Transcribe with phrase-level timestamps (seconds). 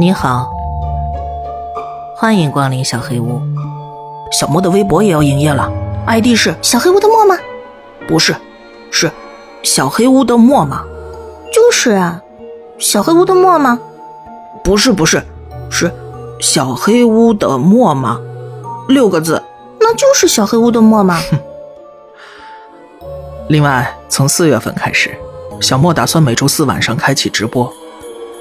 [0.00, 0.50] 你好，
[2.16, 3.40] 欢迎光临小黑屋。
[4.32, 5.70] 小莫的微博也要营业了
[6.06, 7.36] ，ID 是小黑屋的墨吗？
[8.08, 8.34] 不是，
[8.90, 9.10] 是
[9.62, 10.82] 小黑屋的墨吗？
[11.52, 12.22] 就是啊，
[12.78, 13.78] 小黑屋的墨吗？
[14.64, 15.22] 不是，不是，
[15.70, 15.92] 是
[16.40, 18.18] 小黑屋的墨吗？
[18.88, 19.40] 六个字，
[19.92, 21.20] 那就是小黑屋的墨吗？
[23.50, 25.14] 另外，从四月份开始，
[25.60, 27.70] 小莫打算每周四晚上开启直播。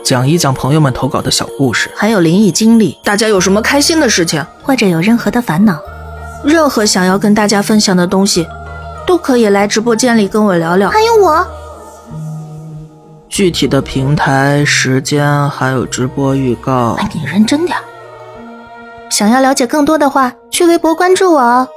[0.02, 2.98] 讲一讲朋友们投稿的小故事，还有灵异经历。
[3.04, 5.78] 大家有什么开心的事情，或者有任何的烦恼，
[6.46, 8.48] 任何想要跟大家分享的东西，
[9.06, 10.90] 都可以来直播间里跟我聊聊。
[10.90, 11.46] 还有我，
[13.28, 17.78] 具体的平台、时间还有直播预告，哎，你认真点。
[19.12, 21.68] 想要了解更多的话，去微博关注我哦。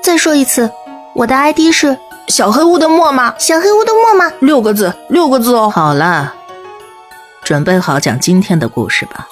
[0.00, 0.70] 再说一次，
[1.12, 3.34] 我的 ID 是小黑屋的墨吗？
[3.36, 4.32] 小黑屋的墨吗？
[4.40, 5.68] 六个字，六个字哦。
[5.68, 6.32] 好了。
[7.42, 9.26] 准备好讲今天的故事吧！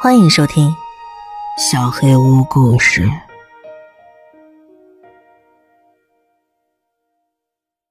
[0.00, 0.70] 欢迎收听
[1.70, 3.02] 《小黑屋故事》。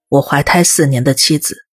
[0.07, 1.66] 我怀胎四年的妻子。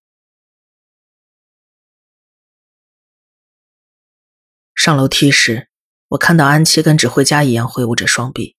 [4.85, 5.71] 上楼梯时，
[6.09, 8.55] 我看到安琪跟指挥家一样挥舞着双臂，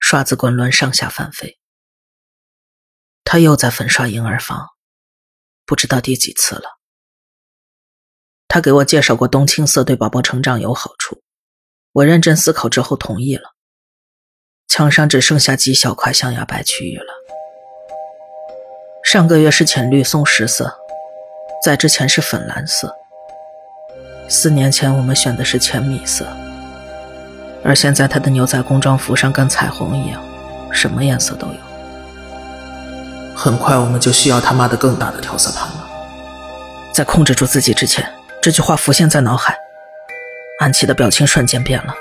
[0.00, 1.60] 刷子滚轮上下翻飞。
[3.22, 4.66] 他又在粉刷婴儿房，
[5.64, 6.80] 不知道第几次了。
[8.48, 11.22] 他给我介绍过冬青色对宝宝成长有好处，
[11.92, 13.54] 我认真思考之后同意了。
[14.66, 17.14] 墙上只剩下几小块象牙白区域了。
[19.04, 20.76] 上个月是浅绿松石色，
[21.62, 22.92] 在之前是粉蓝色。
[24.28, 26.26] 四年前我们选的是浅米色，
[27.64, 30.20] 而现在他的牛仔工装服上跟彩虹一样，
[30.70, 31.54] 什么颜色都有。
[33.34, 35.88] 很快我们就需要他妈的更大的调色盘了。
[36.92, 38.06] 在控制住自己之前，
[38.42, 39.56] 这句话浮现在脑海。
[40.60, 41.94] 安琪的表情瞬间变了，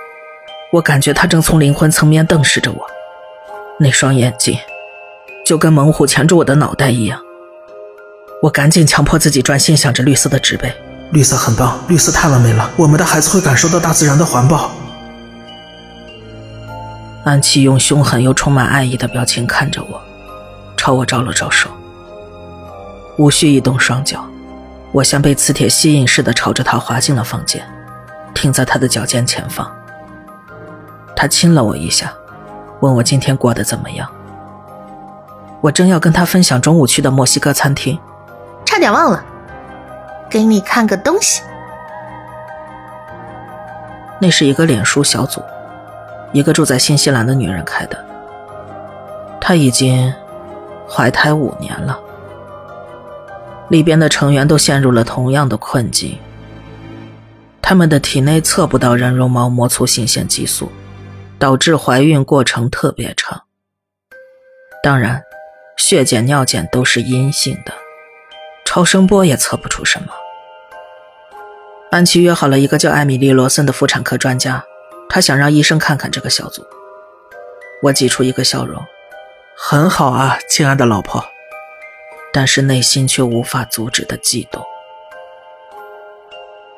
[0.74, 2.86] 我感觉她正从灵魂层面瞪视着我，
[3.80, 4.58] 那双眼睛
[5.46, 7.22] 就跟猛虎钳住我的脑袋一样。
[8.42, 10.74] 我赶紧强迫自己专心想着绿色的植被。
[11.12, 14.70] 绿色很棒，绿色太完美了，我们的孩子会感受到大自然的环抱。
[17.24, 20.02] 安琪用凶狠又充满爱意的表情看着我。
[20.78, 21.70] 朝我招了招手，
[23.18, 24.24] 无需移动双脚，
[24.92, 27.68] 我像被磁铁吸引似的朝着他滑进了房间，
[28.34, 29.70] 停在他的脚尖前方。
[31.16, 32.14] 他亲了我一下，
[32.80, 34.08] 问我今天过得怎么样。
[35.60, 38.00] 我正要跟他分享中午去的墨西哥餐厅，
[38.64, 39.24] 差点忘了，
[40.30, 41.42] 给你看个东西。
[44.20, 45.42] 那是一个脸书小组，
[46.32, 48.06] 一个住在新西兰的女人开的，
[49.42, 50.14] 她已经。
[50.92, 52.00] 怀胎五年了，
[53.68, 56.18] 里边的成员都陷入了同样的困境。
[57.62, 60.72] 他们的体内测不到人绒毛膜促性腺激素，
[61.38, 63.44] 导致怀孕过程特别长。
[64.82, 65.22] 当然，
[65.78, 67.72] 血检、尿检都是阴性的，
[68.70, 70.14] 超声波也测不出什么。
[71.90, 74.64] 安琪约好了一个叫艾米丽·罗森的妇产科专家，
[75.10, 76.64] 她想让医生看看这个小组。
[77.82, 78.80] 我挤出一个笑容。
[79.58, 81.26] 很好啊，亲爱的老婆，
[82.32, 84.64] 但是内心却无法阻止的悸动。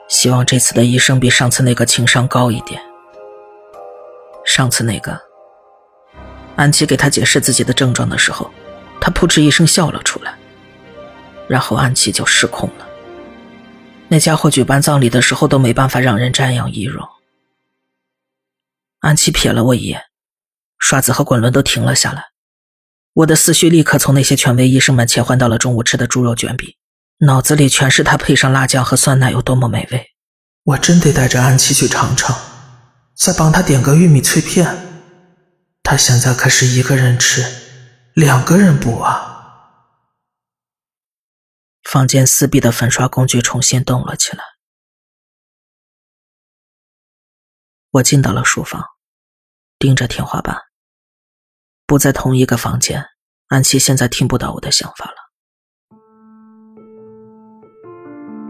[0.07, 2.81] 希望这次的医生比上次那个情商高一点。
[4.45, 5.19] 上次那个，
[6.55, 8.49] 安琪给他解释自己的症状的时候，
[9.01, 10.33] 他扑哧一声笑了出来，
[11.51, 12.87] 然后安琪就失控了。
[14.07, 17.05] 那家伙举办葬礼的时候都没办法让人瞻仰仪容。
[19.01, 20.01] 安琪瞥了我一眼，
[20.79, 22.23] 刷子和滚轮都停了下来。
[23.11, 26.73] 我的思绪立刻从那些权威医生们切换到了中午吃的猪肉卷饼，
[27.17, 30.05] 脑子里全是他配上辣酱和酸奶有多么美味。
[30.63, 32.33] 我真得带着安琪去尝尝，
[33.13, 34.73] 再帮他点个玉米脆片。
[35.83, 37.45] 他现在可是一个人吃，
[38.13, 39.30] 两个人补啊！
[41.91, 44.41] 房间四壁的粉刷工具重新动了起来。
[47.89, 48.81] 我进到了书房，
[49.77, 50.55] 盯着天花板。
[51.85, 53.07] 不在同一个房间，
[53.47, 55.15] 安琪现在听不到我的想法了。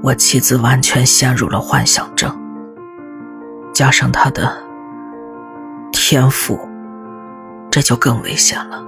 [0.03, 2.39] 我妻子完全陷入了幻想症，
[3.73, 4.55] 加上她的
[5.91, 6.59] 天赋，
[7.71, 8.85] 这就更危险了。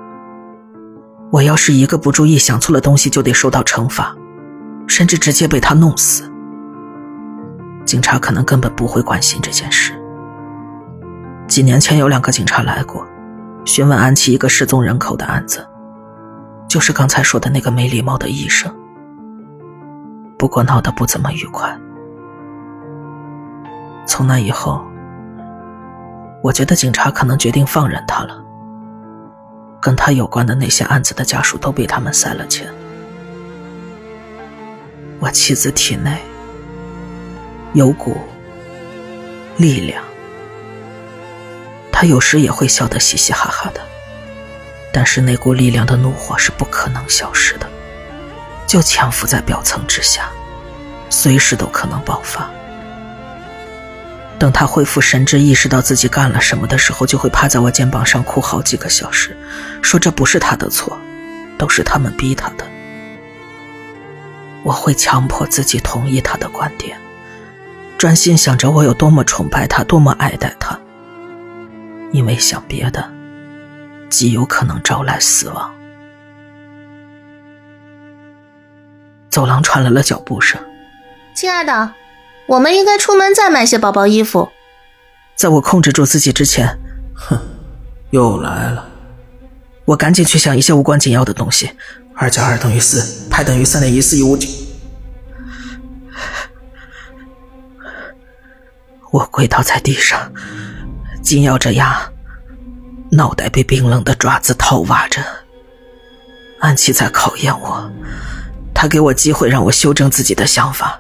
[1.32, 4.16] 我要是一个不注意想错了东西，就得受到惩罚，
[4.88, 6.32] 甚至直接被他弄死。
[7.86, 9.94] 警察可能根本不会关心这件事。
[11.48, 13.06] 几年前有两个警察来过，
[13.66, 15.68] 询问安琪一个失踪人口的案子，
[16.68, 18.74] 就是刚才说的那个没礼貌的医生。
[20.38, 21.78] 不过闹得不怎么愉快。
[24.06, 24.84] 从那以后，
[26.42, 28.44] 我觉得警察可能决定放任他了。
[29.82, 32.74] 跟他有关的那些案子的家属都被他们塞了钱。
[35.24, 36.18] 我妻子体内
[37.74, 38.20] 有股
[39.56, 40.04] 力量，
[41.94, 43.80] 她有时也会笑得嘻嘻哈哈的，
[44.92, 47.66] 但是那股力量的怒火是不可能消失的，
[48.68, 50.30] 就潜伏在表层之下，
[51.10, 52.50] 随时都可能爆发。
[54.38, 59.38] 等他恢复神智，意识到自己干了什么的时候，就会趴在我肩膀上哭好几个小时，
[59.82, 61.00] 说这不是他的错，
[61.58, 62.73] 都是他们逼他的。
[64.64, 66.98] 我会强迫自己同意他的观点，
[67.98, 70.80] 专心想着我有多么崇拜他，多么爱戴他。
[72.12, 73.12] 因为想别的，
[74.10, 75.74] 极有可能招来死亡。
[79.30, 80.62] 走廊传来了脚步声，
[81.36, 81.94] 亲爱的，
[82.46, 84.50] 我们应该出门再买些宝宝衣服。
[85.36, 86.78] 在我控制住自己之前，
[87.16, 87.38] 哼，
[88.12, 88.88] 又来了。
[89.86, 91.72] 我赶紧去想一些无关紧要的东西。
[92.16, 94.48] 二加二等于四，派等于三点一四一五九。
[99.12, 100.32] 我跪倒在地上，
[101.22, 102.12] 紧咬着牙，
[103.12, 105.22] 脑袋被冰冷的爪子掏挖着。
[106.60, 107.92] 安琪在考验我，
[108.74, 111.00] 他给我机会让我修正自己的想法。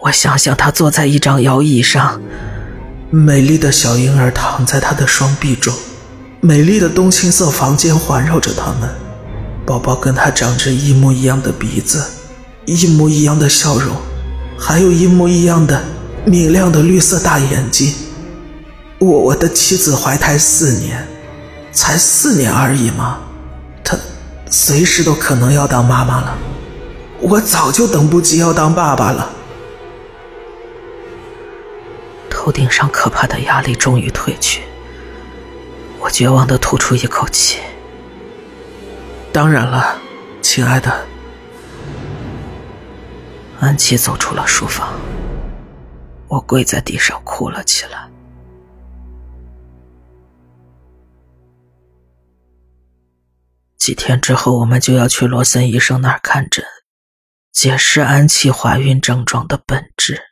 [0.00, 2.20] 我想象他坐在一张摇椅上，
[3.10, 5.72] 美丽的小婴儿躺在他的双臂中，
[6.40, 8.88] 美丽的冬青色房间环绕着他们。
[9.66, 12.04] 宝宝跟他长着一模一样的鼻子，
[12.66, 13.96] 一模一样的笑容，
[14.58, 15.82] 还有一模一样的
[16.26, 17.94] 明亮的绿色大眼睛。
[18.98, 21.06] 我我的妻子怀胎四年，
[21.72, 23.18] 才四年而已嘛，
[23.82, 23.96] 她
[24.50, 26.36] 随时都可能要当妈妈了。
[27.20, 29.30] 我早就等不及要当爸爸了。
[32.28, 34.60] 头顶上可怕的压力终于褪去，
[36.00, 37.60] 我绝望的吐出一口气。
[39.34, 40.00] 当然了，
[40.40, 41.08] 亲爱的。
[43.58, 44.94] 安琪走出了书房，
[46.28, 48.08] 我跪在地上哭了起来。
[53.76, 56.64] 几天之后，我们就要去罗森医生那儿看诊，
[57.50, 60.22] 解释安琪怀孕症状的本质。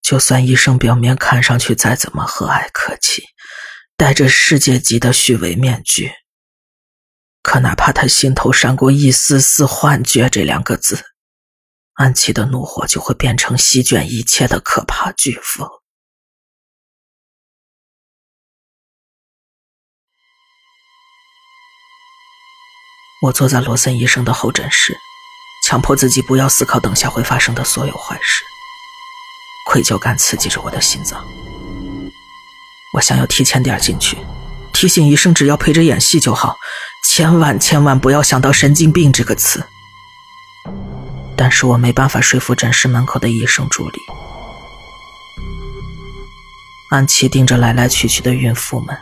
[0.00, 3.24] 就算医生表面看上去再怎么和蔼可亲，
[3.96, 6.12] 戴着世界级的虚伪面具。
[7.48, 11.02] 可哪怕他心头闪过一丝丝幻觉这两个字，
[11.94, 15.66] 安琪的怒火就会变成席卷一切的可怕飓风。
[23.22, 24.94] 我坐在罗森医生的候诊室，
[25.64, 28.44] 强迫自己不要思考等下会发生的所有坏事。
[29.64, 31.26] 愧疚感刺激着我的心脏，
[32.92, 34.18] 我想要提前点进去。
[34.74, 36.56] 提醒医生，只要陪着演戏就好，
[37.04, 39.64] 千万千万不要想到“神经病”这个词。
[41.36, 43.98] 但是我没办法说服诊室门口的医生助理。
[46.90, 48.96] 安琪盯着来来去去的孕妇们，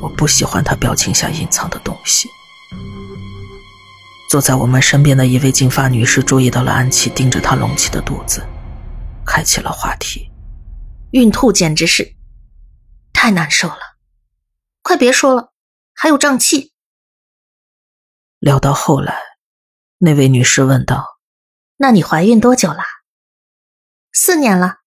[0.00, 2.30] 我不喜欢她表情下隐藏的东西。
[4.28, 8.46] 坐在我们身边的一位金发女士注意到了安琪盯着她隆起的肚子，
[9.24, 10.30] 开启了话题
[11.12, 12.14] ：“孕吐简直是
[13.12, 13.96] 太难受了。”
[14.82, 15.52] 快别说了，
[15.94, 16.73] 还有胀气。
[18.44, 19.16] 聊到后来，
[19.96, 21.16] 那位女士问道
[21.80, 22.80] ：“那你怀孕多久了
[24.12, 24.80] ？”“四年了。”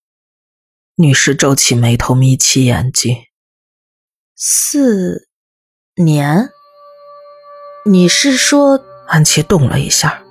[0.97, 3.17] 女士皱起眉头，眯起眼睛。
[4.37, 5.27] “四
[5.95, 6.51] 年？
[7.87, 10.21] 你是说？”安琪动了一下，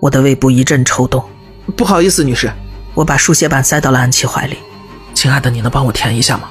[0.00, 1.30] 我的胃部一阵抽动。
[1.78, 2.52] “不好意思，女士。”
[2.96, 4.58] 我把输血板塞到了安琪怀里。
[5.14, 6.50] “亲爱的，你能帮我填一下吗？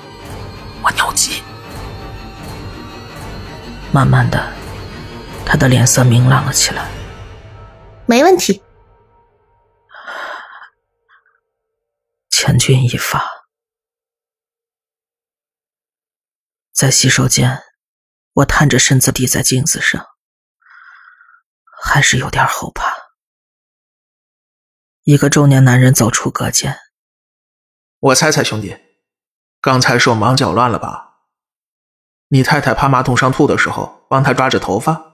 [0.84, 1.44] 我尿急。”
[3.92, 4.54] 慢慢的，
[5.46, 6.90] 他的脸色明朗了起来。
[8.06, 8.62] 没问题。
[12.30, 13.24] 千钧一发，
[16.74, 17.64] 在洗手间，
[18.34, 20.06] 我探着身子抵在镜子上，
[21.82, 22.94] 还是有点后怕。
[25.04, 26.78] 一个中年男人走出隔间。
[28.00, 28.78] 我猜猜，兄弟，
[29.62, 31.20] 刚才手忙脚乱了吧？
[32.28, 35.13] 你太太趴马桶上吐的时候，帮她抓着头发，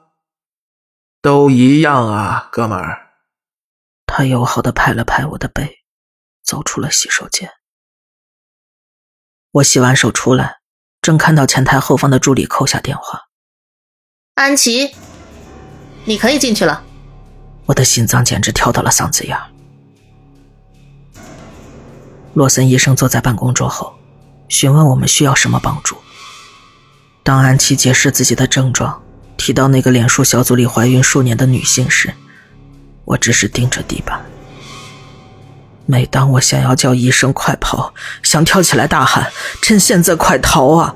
[1.22, 3.10] 都一样啊，哥们儿。
[4.06, 5.80] 他友好的拍了拍我的背，
[6.42, 7.52] 走出了洗手间。
[9.52, 10.60] 我洗完手出来，
[11.02, 13.24] 正看到前台后方的助理扣下电话。
[14.36, 14.96] 安琪，
[16.06, 16.86] 你可以进去了。
[17.66, 19.52] 我的心脏简直跳到了嗓子眼儿。
[22.34, 23.94] 洛森医生坐在办公桌后，
[24.48, 25.98] 询问我们需要什么帮助。
[27.24, 29.04] 当安琪解释自己的症状，
[29.40, 32.14] 提到那个脸书小组里怀孕数年的女性时，
[33.06, 34.24] 我只是盯着地板。
[35.86, 39.32] 每当我想要叫医生快跑，想跳起来大喊
[39.64, 40.94] “趁现在快逃啊”，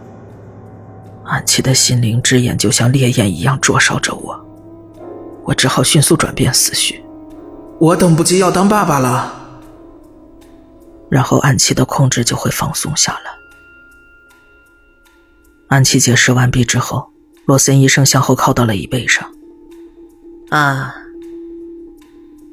[1.25, 4.45] 安琪的心灵之眼就像烈焰一样灼烧着我。
[5.45, 7.01] 我只好迅速转变思绪，
[7.79, 9.33] 我等不及要当爸爸了。
[11.09, 13.31] 然后安琪的控制就会放松下来。
[15.69, 17.09] 安琪解释完毕之后，
[17.45, 19.29] 罗森医生向后靠到了椅背上。
[20.49, 20.95] 啊，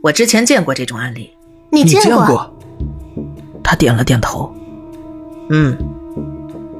[0.02, 1.30] 我之前见过这种案例。
[1.70, 2.52] 你见过？
[3.62, 4.52] 他点了点头。
[5.50, 5.76] 嗯，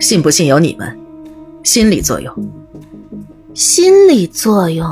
[0.01, 0.99] 信不信由你们。
[1.63, 2.35] 心理作用。
[3.55, 4.87] 心理作用。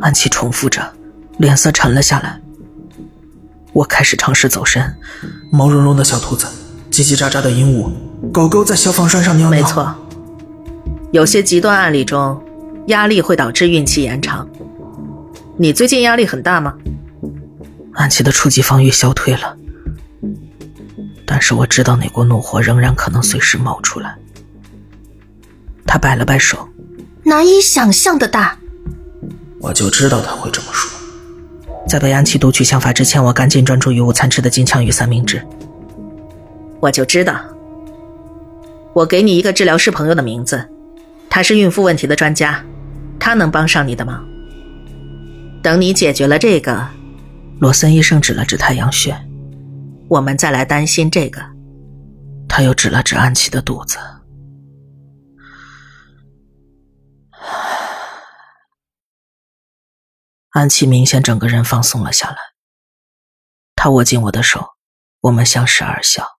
[0.00, 0.92] 安琪重复着，
[1.38, 2.40] 脸色沉了下来。
[3.72, 4.94] 我开始尝试走神。
[5.50, 6.46] 毛茸茸的小兔子，
[6.90, 7.90] 叽叽喳喳的鹦鹉，
[8.32, 9.60] 狗狗在消防栓上尿尿。
[9.60, 9.94] 没错，
[11.16, 12.38] 有些极端案例中，
[12.88, 14.46] 压力会导致孕期延长。
[15.56, 16.74] 你最近压力很大吗？
[17.94, 19.56] 安琪的初级防御消退了，
[21.24, 24.14] 但是我知道那股怒火仍然可能随时冒出来。
[25.86, 26.68] 他摆了摆手，
[27.22, 28.58] 难以想象的大。
[29.62, 31.00] 我就知道他会这么说。
[31.88, 35.42] 在被安琪读取想法之前，我赶紧专注于午餐吃的金枪鱼三明治。
[36.78, 37.40] 我就知道，
[38.92, 40.62] 我给你一个治疗师朋友的名字，
[41.36, 42.64] 他是孕妇问题的专家，
[43.20, 44.26] 他能帮上你的忙。
[45.62, 46.88] 等你解决了这个，
[47.60, 49.14] 罗森医生指了指太阳穴，
[50.08, 51.42] 我们再来担心这个。
[52.48, 53.98] 他又指了指安琪的肚子。
[60.52, 62.38] 安琪明显整个人放松了下来，
[63.74, 64.70] 他握紧我的手，
[65.20, 66.38] 我们相视而笑。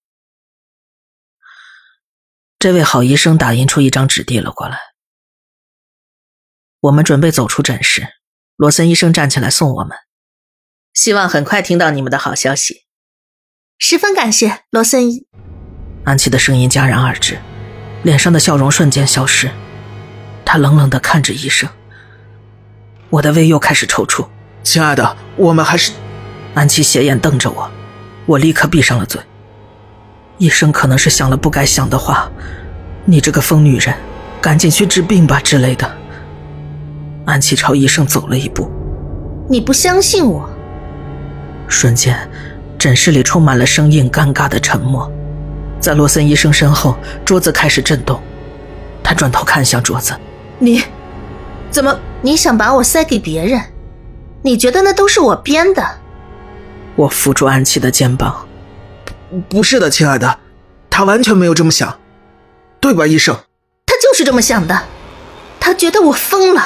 [2.58, 4.80] 这位好医生打印出一张纸递了过来，
[6.82, 8.08] 我们准备走出诊室，
[8.56, 9.98] 罗森医生站起来送我们，
[10.94, 12.84] 希望很快听到你们的好消息。
[13.80, 15.26] 十分感谢罗森医。
[16.04, 17.40] 安琪的声音戛然而止，
[18.04, 19.50] 脸上的笑容瞬间消失，
[20.46, 21.68] 他冷冷的看着医生。
[23.10, 24.28] 我的胃又开始抽搐，
[24.62, 25.94] 亲爱的，我们还是……
[26.54, 27.72] 安琪斜眼瞪着我，
[28.28, 29.20] 我立刻闭上了嘴。
[30.38, 32.32] 医生可能是想了不该想的话，
[33.06, 33.96] 你这个疯女人，
[34.40, 35.97] 赶紧去治病吧之类的。
[37.28, 38.72] 安琪朝医生走了一步，
[39.50, 40.50] 你不相信我？
[41.68, 42.18] 瞬间，
[42.80, 45.12] 诊室里充满了生硬、尴尬的沉默。
[45.78, 48.22] 在罗森医生身后，桌子开始震动，
[49.04, 50.18] 他转头看向桌子，
[50.58, 50.82] 你。
[51.70, 52.00] 怎么？
[52.22, 53.62] 你想把我塞给别人？
[54.42, 55.86] 你觉得那都是我编的？
[56.96, 58.48] 我扶住安琪的肩膀。
[59.30, 60.40] 不，不是的，亲爱的，
[60.90, 62.00] 他完全没有这么想，
[62.80, 63.36] 对吧，医生？
[63.86, 64.84] 他就是这么想的，
[65.60, 66.64] 他觉得我疯了。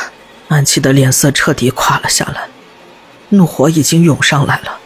[0.51, 2.49] 安琪的脸色彻底垮了下来，
[3.29, 4.79] 怒火已经涌上来了。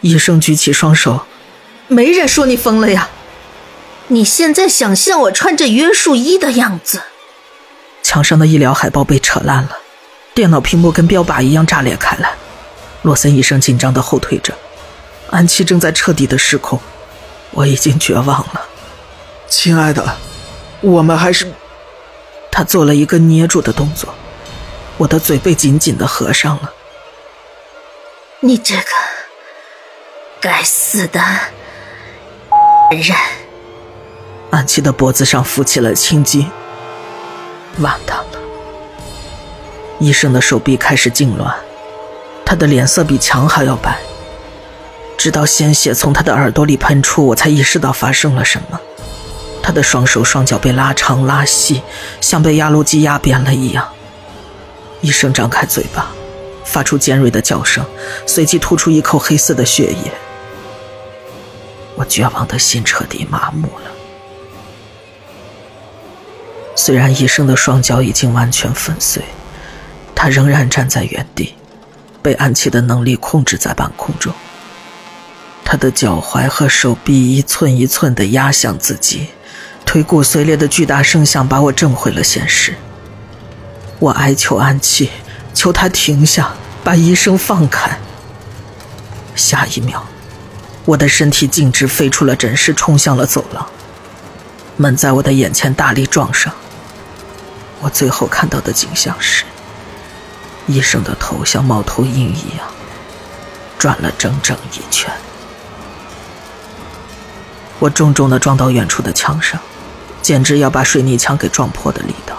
[0.00, 1.26] 医生举起双手，
[1.88, 3.08] 没人说你疯了呀！
[4.06, 7.02] 你现在想象我穿着约束衣的样子？
[8.04, 9.76] 墙上的医疗海报被扯烂了，
[10.32, 12.34] 电脑屏幕跟标靶一样炸裂开来。
[13.02, 14.54] 洛森医生紧张的后退着，
[15.30, 16.78] 安琪正在彻底的失控，
[17.50, 18.62] 我已经绝望了。
[19.48, 20.16] 亲爱的，
[20.80, 21.52] 我们还是……
[22.52, 24.14] 他做了一个捏住的动作，
[24.98, 26.72] 我的嘴被紧紧的合上了。
[28.40, 28.82] 你这个
[30.40, 31.20] 该死的
[32.90, 33.16] 人！
[34.50, 36.50] 安琪的脖子上浮起了青筋。
[37.78, 38.38] 完蛋了！
[39.98, 41.52] 医生的手臂开始痉挛，
[42.44, 43.98] 他的脸色比墙还要白。
[45.18, 48.80] 直到鲜血从他的耳朵里喷出，我才意识到发生了什么。
[49.62, 51.82] 他的双手双脚被拉长拉细，
[52.20, 53.88] 像被压路机压扁了一样。
[55.00, 56.10] 医生张开嘴巴，
[56.64, 57.84] 发出尖锐的叫声，
[58.26, 60.12] 随即吐出一口黑色的血液。
[61.94, 63.90] 我绝望的心彻底麻木了。
[66.74, 69.22] 虽然医生的双脚已经完全粉碎，
[70.14, 71.54] 他仍然站在原地，
[72.22, 74.32] 被暗器的能力控制在半空中。
[75.64, 79.28] 他的脚踝和手臂一寸一寸地压向自己，
[79.84, 82.74] 腿骨碎裂的巨大声响把我震回了现实。
[83.98, 85.10] 我哀求安琪，
[85.54, 87.98] 求他停下，把医生放开。
[89.34, 90.02] 下一秒，
[90.84, 93.66] 我的身体径直飞出了诊室，冲向了走廊。
[94.76, 96.52] 门在我的眼前大力撞上。
[97.80, 99.44] 我最后看到的景象是，
[100.66, 102.66] 医生的头像猫头鹰一样
[103.78, 105.10] 转了整整一圈。
[107.78, 109.60] 我重重的撞到远处的墙上，
[110.20, 112.36] 简直要把水泥墙给撞破的力道。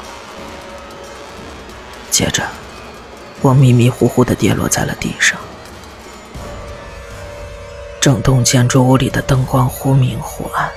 [2.12, 2.48] 接着，
[3.42, 5.40] 我迷迷糊糊的跌落在了地上。
[8.00, 10.72] 整栋建筑物里的灯光忽明忽暗，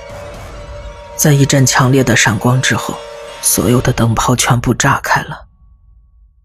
[1.15, 2.97] 在一阵强烈的闪光之后，
[3.41, 5.47] 所有的灯泡全部炸开了，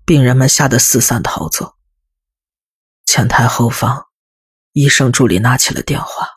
[0.04, 1.74] 病人们吓得四散逃走。
[3.04, 4.06] 前台后方，
[4.72, 6.28] 医生助理拿起了电话。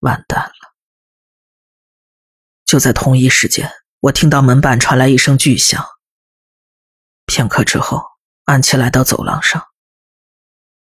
[0.00, 0.74] 完蛋了！
[2.64, 5.84] 就在同一时间，我听到门板传来一声巨响。
[7.26, 8.02] 片刻之后，
[8.44, 9.68] 安琪来到走廊上，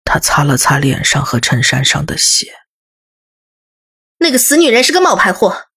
[0.03, 2.53] 她擦了擦脸上和衬衫上的血。
[4.17, 5.67] 那个死女人是个冒牌货。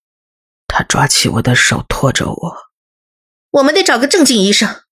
[0.66, 2.56] 她抓起我的手，拖着我。
[3.50, 4.82] 我们得找个正经医生。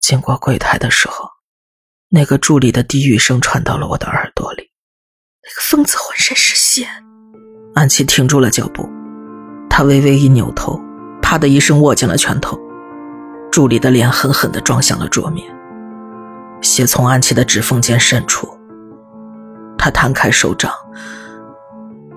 [0.00, 1.28] 经过柜台的时候，
[2.08, 4.72] 那个助理的低语声传到了我的耳朵里。
[5.42, 6.88] 那个疯子浑身是血。
[7.74, 8.88] 安琪停住了脚步，
[9.70, 10.76] 她微微一扭头，
[11.22, 12.58] 啪的一声握紧了拳头。
[13.50, 15.46] 助理的脸狠狠地撞向了桌面，
[16.60, 18.48] 血从安琪的指缝间渗出。
[19.76, 20.72] 他摊开手掌，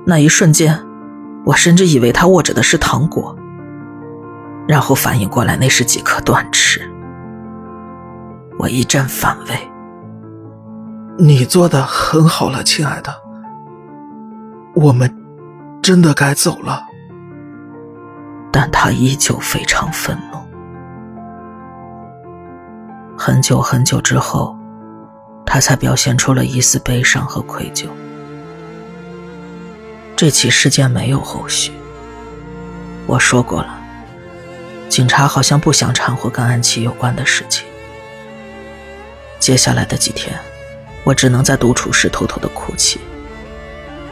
[0.05, 0.79] 那一瞬间，
[1.45, 3.35] 我甚至以为他握着的是糖果，
[4.67, 6.81] 然后反应过来那是几颗断翅。
[8.59, 9.69] 我一阵反胃。
[11.17, 13.13] 你做的很好了，亲爱的。
[14.75, 15.15] 我们
[15.81, 16.83] 真的该走了。
[18.51, 20.37] 但他依旧非常愤怒。
[23.17, 24.55] 很久很久之后，
[25.45, 27.85] 他才表现出了一丝悲伤和愧疚。
[30.15, 31.71] 这起事件没有后续。
[33.05, 33.79] 我说过了，
[34.89, 37.65] 警察好像不想掺和跟安琪有关的事情。
[39.39, 40.37] 接下来的几天，
[41.03, 42.99] 我只能在独处时偷偷的哭泣。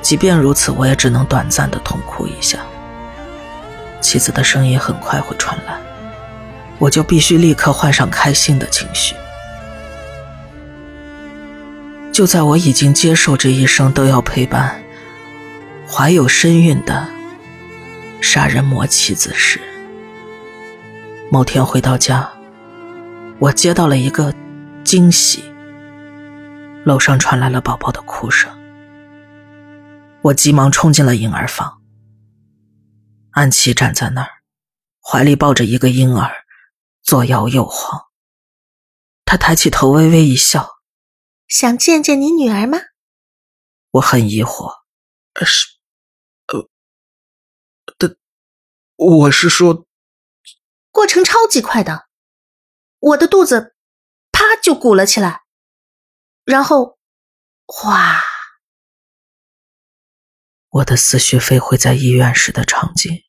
[0.01, 2.59] 即便如此，我也只能短暂的痛哭一下。
[3.99, 5.79] 妻子的声音很快会传来。
[6.81, 9.15] 我就必须立刻换上开心的情绪。
[12.11, 14.83] 就在我已经接受这一生都要陪伴
[15.87, 17.07] 怀有身孕的
[18.19, 19.61] 杀人魔妻子时，
[21.29, 22.27] 某天回到家，
[23.37, 24.33] 我接到了一个
[24.83, 25.43] 惊喜。
[26.83, 28.51] 楼上传来了宝宝的哭声，
[30.23, 31.77] 我急忙冲进了婴儿房。
[33.33, 34.29] 安琪站在那儿，
[34.99, 36.31] 怀里抱着一个婴儿。
[37.03, 38.09] 左摇右晃，
[39.25, 40.81] 他抬起头，微微一笑
[41.47, 42.77] ：“想见见你女儿吗？”
[43.91, 44.81] 我很疑惑
[45.45, 45.67] ：“是，
[46.47, 46.69] 呃，
[47.97, 48.17] 的，
[48.95, 49.85] 我是说，
[50.91, 52.07] 过程超级快的，
[52.99, 53.75] 我的肚子
[54.31, 55.41] 啪就鼓了起来，
[56.45, 56.99] 然后
[57.65, 58.21] 哗，
[60.69, 63.23] 我的思绪飞回在医院时的场景。”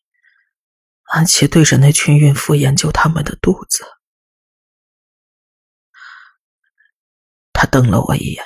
[1.13, 3.85] 安琪对着那群孕妇研究他们的肚子，
[7.53, 8.43] 他瞪了我一眼，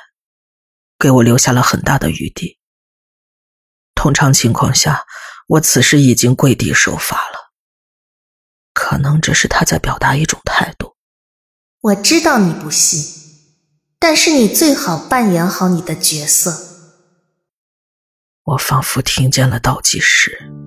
[0.98, 2.58] 给我留下了很大的余地。
[3.94, 5.06] 通常情况下，
[5.46, 7.52] 我此时已经跪地受罚了。
[8.72, 10.96] 可能这是他在表达一种态度。
[11.82, 13.00] 我知道你不信，
[14.00, 16.50] 但是你最好扮演好你的角色。
[18.42, 20.65] 我仿佛听见了倒计时。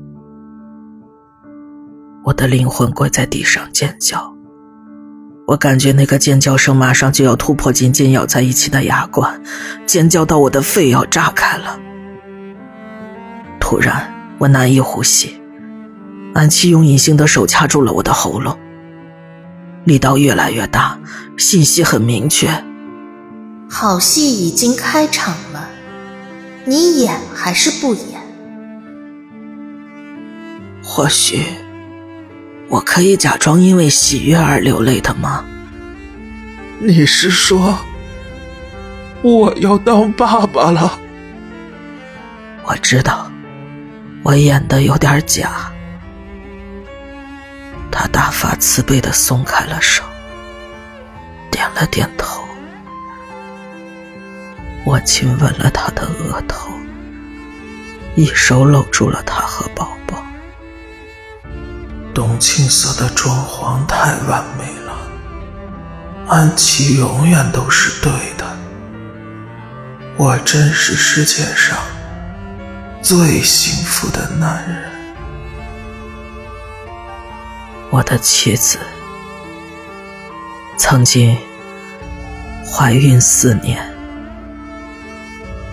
[2.24, 4.34] 我的灵魂跪在地上尖叫，
[5.48, 9.42] 我感觉那个尖叫声马上就要突破紧紧咬在一起的牙关，
[9.86, 11.80] 尖叫到我的肺要炸开了。
[13.60, 15.42] 突然，我难以呼吸，
[16.34, 18.58] 安琪用隐形的手掐住了我的喉咙，
[19.86, 21.00] 力道越来越大，
[21.38, 22.50] 信息很明确：
[23.70, 25.70] 好戏已经开场了，
[26.66, 28.20] 你演还是不演？
[30.84, 31.44] 或许。
[32.70, 35.44] 我可以假装因为喜悦而流泪的吗？
[36.80, 37.78] 你是说
[39.22, 41.00] 我要当爸爸了？
[42.64, 43.30] 我知道，
[44.24, 45.72] 我演的有点假。
[47.92, 50.04] 他大发慈悲的松开了手，
[51.50, 52.44] 点了点头。
[54.86, 56.70] 我亲吻了他的额头，
[58.16, 60.24] 一手搂住了他和宝宝。
[62.14, 64.94] 冬青色的装潢太完美了，
[66.28, 68.46] 安琪永远都是对的。
[70.18, 71.78] 我真是世界上
[73.02, 74.92] 最幸福的男人。
[77.90, 78.78] 我的妻子
[80.78, 81.38] 曾经
[82.66, 83.82] 怀孕四年，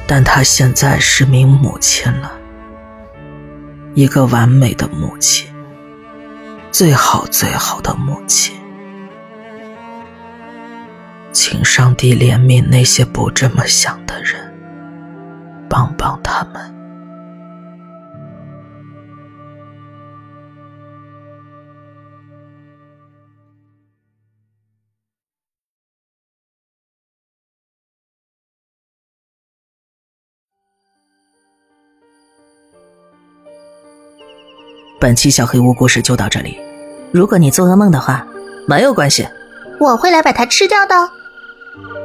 [0.06, 2.32] 但她现在是名母亲了，
[3.94, 5.46] 一个完美的母亲，
[6.70, 8.54] 最好最好的母亲。
[11.32, 14.52] 请上帝怜悯那些不这么想的人，
[15.68, 16.75] 帮帮他们。
[34.98, 36.58] 本期小黑屋故事就到这里。
[37.12, 38.26] 如果你做噩梦的话，
[38.66, 39.28] 没有关系，
[39.78, 40.94] 我会来把它吃掉的。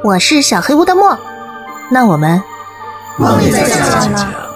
[0.04, 1.18] 我是小黑屋的墨，
[1.90, 2.42] 那我们
[3.16, 4.51] 梦里再见了。